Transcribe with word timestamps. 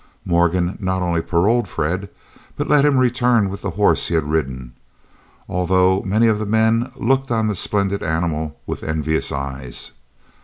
Morgan 0.25 0.79
not 0.79 1.03
only 1.03 1.21
paroled 1.21 1.67
Fred, 1.67 2.09
but 2.57 2.67
let 2.67 2.83
him 2.85 2.97
return 2.97 3.49
with 3.49 3.61
the 3.61 3.69
horse 3.69 4.07
he 4.07 4.15
had 4.15 4.23
ridden, 4.27 4.73
although 5.47 6.01
many 6.01 6.25
of 6.27 6.39
the 6.39 6.45
men 6.47 6.91
looked 6.95 7.29
on 7.29 7.45
the 7.47 7.55
splendid 7.55 8.01
animal 8.01 8.57
with 8.65 8.81
envious 8.81 9.31
eyes. 9.31 9.91